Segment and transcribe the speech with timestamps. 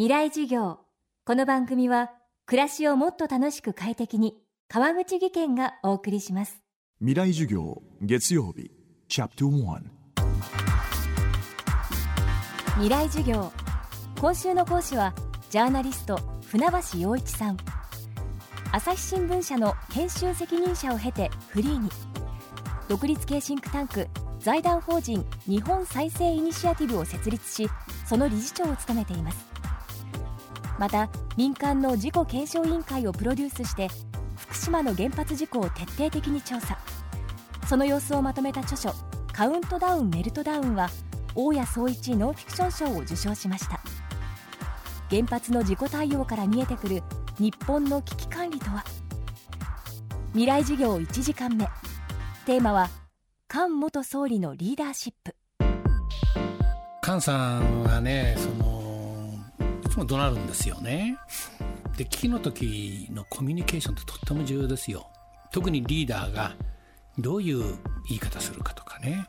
[0.00, 0.78] 未来授業。
[1.24, 2.12] この番組は
[2.46, 4.36] 暮らしをもっと楽しく快適に
[4.68, 6.62] 川口義賢がお送りします。
[7.00, 8.70] 未来授業月曜日
[9.08, 9.82] チャプター
[12.74, 13.50] 未来授業。
[14.20, 15.12] 今週の講師は
[15.50, 17.56] ジャーナリスト船橋陽一さん。
[18.70, 21.90] 朝日新聞社の編集責任者を経てフリーに。
[22.88, 24.06] 独立系シンクタンク
[24.38, 27.68] 財団法人日本再生イニシアティブを設立し
[28.06, 29.58] その理事長を務めています
[30.78, 33.88] また民間の事故検証委員会をプロデュースして
[34.36, 36.78] 福島の原発事故を徹底的に調査。
[37.66, 38.94] その様子をまとめた著書
[39.32, 40.88] 「カウントダウンメルトダウン」は
[41.34, 43.80] 大谷総一ノンフィクション賞を受賞しました。
[45.10, 47.02] 原発の事故対応から見えてくる
[47.38, 48.84] 日本の危機管理とは？
[50.32, 51.66] 未来授業1時間目。
[52.46, 52.88] テーマは
[53.50, 55.34] 菅元総理のリーダーシップ。
[57.02, 58.67] 菅さんはねその
[59.98, 61.18] も怒鳴るんですよね。
[61.96, 65.10] で危機の時のコミュニケーションってとっても重要ですよ。
[65.52, 66.54] 特にリーダーが
[67.18, 67.60] どういう
[68.08, 69.26] 言い方するかとかね。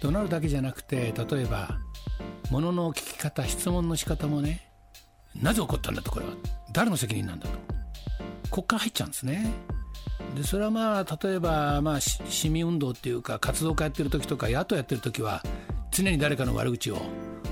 [0.00, 1.78] 怒鳴るだけじゃなくて例えば
[2.50, 4.68] ものの聞き方質問の仕方もね。
[5.34, 6.32] なぜ起こったんだとこれは。
[6.72, 7.58] 誰の責任なんだと。
[8.50, 9.50] こっから入っちゃうんですね。
[10.36, 15.42] でそれはまあ例えばまあ市民運動っていうか活動家やってる時とか野党やってる時は
[15.90, 17.02] 常に誰かの悪口を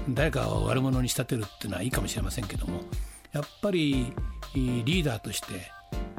[0.09, 2.81] 誰かを悪者に仕立てるっていうのはいいかもしれませんけども
[3.33, 4.13] やっぱり
[4.55, 5.71] リーダーとして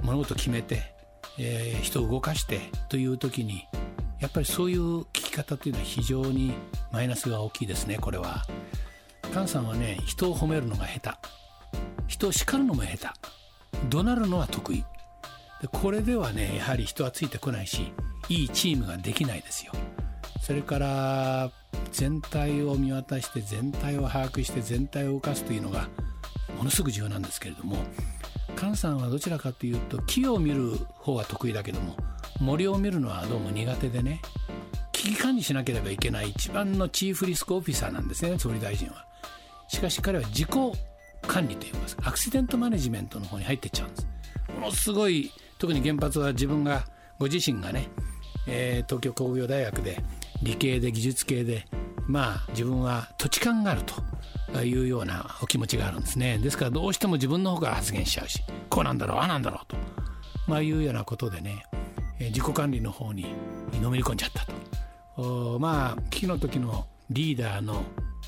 [0.03, 0.93] 物事を決めて、
[1.37, 3.67] えー、人を動かしてという時に
[4.19, 6.53] やっぱりそういう聞き方というのは非常に
[6.91, 8.45] マイナスが大きいですねこれは。
[9.31, 11.17] 菅さんはね人を褒めるのが下手。
[12.07, 13.87] 人を叱るのも下手。
[13.89, 14.85] 怒鳴るのは得意。
[15.61, 17.93] でこれではねやはり人はついてこないし
[18.29, 19.73] いいチームができないですよ。
[20.41, 21.51] それから
[21.91, 25.87] 全体を見渡して全体を把握して全体を動かすというのが
[26.57, 27.77] ものすごく重要なんですけれども
[28.55, 31.95] 菅さんはどちらかというと木を見る方が得意だけども
[32.39, 34.21] 森を見るのはどうも苦手でね
[34.91, 39.05] 危機管理しなければいけない一番のチーフリスクオフィサーなんですね総理大臣は。
[39.67, 40.49] しかし彼は自己
[41.23, 41.95] 管理といいます。
[41.95, 44.07] かアクシデントマネジメントの方に入っていっちゃうんです。
[44.59, 46.85] ものすごい特に原発は自分が
[47.17, 47.87] ご自身がね、
[48.47, 50.03] えー、東京工業大学で
[50.43, 51.65] 理系で技術系で
[52.11, 53.81] まあ自分は土地勘がある
[54.53, 56.37] というようなお気持ちがあるんですね。
[56.37, 59.77] ですからどうしても自分の方から発言しちゃうしこうなんだろうああなんだろうと。
[60.47, 61.63] まあいうようなことでね
[62.19, 63.25] 自己管理の方に
[63.81, 64.45] のめり込んじゃった
[65.15, 65.57] と。
[65.59, 67.83] まあ危機の時のリーダーの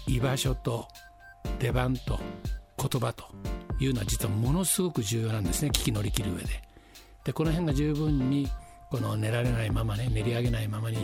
[0.07, 0.87] 居場所と
[1.59, 2.19] 出番と
[2.77, 3.25] 言葉と
[3.79, 5.71] いうのは実はものすごく重要なんですね。
[5.71, 6.61] 危機乗り切る上で。
[7.25, 8.47] でこの辺が十分に
[8.89, 10.97] この寝られないままね練り上げないままに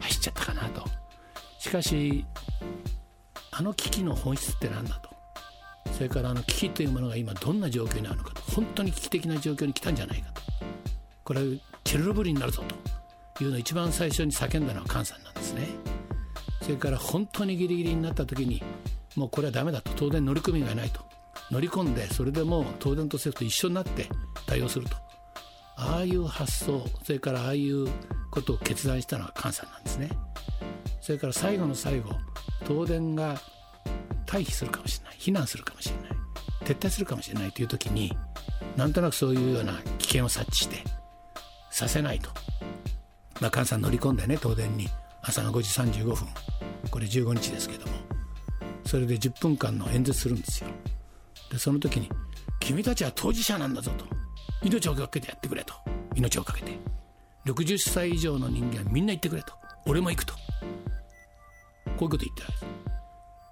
[0.00, 1.03] 走っちゃったかなと。
[1.64, 2.26] しかし
[3.50, 5.08] あの危機の本質って何だと。
[5.92, 8.42] それからあの危機というものが今どんな状況にあるのかと。
[8.42, 10.42] 本当に危機的な状況に来たんじゃないかと。
[11.24, 11.40] これ
[11.82, 13.42] チェルノブリになるぞと。
[13.42, 15.66] いうのを一番最初に叫んだのは菅さんなんですね。
[16.60, 18.62] それから本当にギリギリになった時に
[19.16, 19.90] もうこれはダメだと。
[19.94, 21.00] 東電乗組がないと。
[21.50, 24.10] 乗り込んでそれでもう東電と政府と一緒になって
[24.46, 24.96] 対応すると。
[25.76, 27.88] ああいう発想それからああいう
[28.30, 30.10] ことを決断したのは菅さんなんですね。
[31.04, 32.12] それから最後の最後
[32.66, 33.36] 東電が
[34.24, 36.10] 退避するかもしれない避難するかもしれない
[36.64, 38.16] 撤退するかもしれないという時に
[38.74, 40.82] なんとなくそういうような危険を察知して
[41.70, 42.30] させないと、
[43.38, 44.88] まあ、菅さん乗り込んでね東電に。
[45.26, 46.16] 朝の5時35分。
[46.90, 47.92] これ15日ですけども。
[48.86, 50.68] それで10分間の演説するんですよ。
[51.50, 52.10] でその時に
[52.60, 54.04] 「君たちは当事者なんだぞ」と
[54.62, 55.74] 「命をかけてやってくれ」と。
[56.14, 56.78] 命をかけて。
[57.46, 59.52] 60歳以上の人間はみんな行ってくれと。
[59.86, 60.34] 俺も行くと。
[61.96, 62.84] こういうこと言ってるんです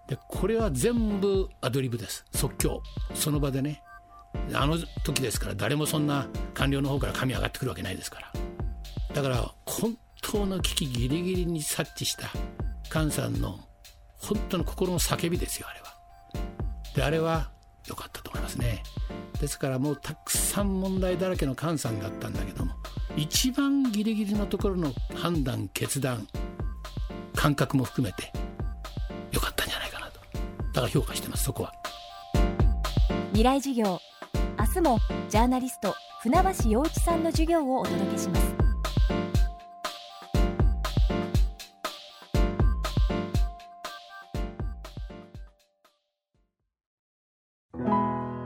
[0.09, 2.25] でこれは全部アドリブです。
[2.35, 2.83] 即興。
[3.15, 3.83] その場でね。
[4.53, 8.33] あの時ですから誰もそんな官僚の方から紙上がってくるわけないですから。
[9.15, 12.31] だから本当の危機ギリギリに察知した
[12.91, 13.61] 菅さんの
[14.19, 15.87] 本当の心の叫びですよあれは。
[16.95, 17.51] であれは
[17.87, 18.83] 良かったと思いますね。
[19.41, 22.75] ですからもうたくさん問題だらけの菅さんだったんだけども
[23.17, 26.27] 一番ギリギリのところの判断決断
[27.43, 28.31] 感覚も含めて
[29.33, 30.21] 良かったんじゃないかなと。
[30.75, 31.73] だから評価してますそこは。
[33.31, 33.99] 未来授業。
[34.61, 34.99] 明日も
[35.29, 38.55] ジャーナリスト船橋陽一さんの授業をお届けします。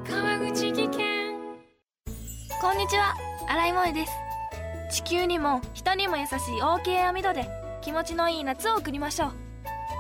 [0.09, 1.35] 川口技研。
[2.63, 3.15] こんにちは。
[3.47, 4.07] 新井萌で
[4.91, 5.03] す。
[5.03, 9.31] 地球にも人にも優しい OK 網戸で気持ちのいい夏を送りましょう。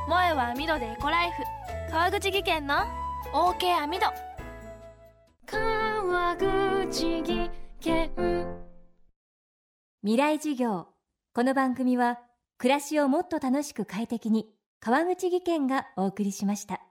[0.06, 1.44] 萌えは網戸でエコライフ。
[1.88, 2.74] 川口技研の
[3.32, 4.06] OK 網戸。
[5.46, 7.48] 川口技
[7.78, 8.10] 研。
[10.02, 10.88] 未来授業。
[11.32, 12.18] この番組は
[12.58, 14.48] 暮らしをもっと楽しく快適に
[14.80, 16.85] 川口技研がお送りしました。